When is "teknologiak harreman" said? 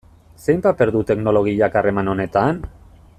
1.11-2.13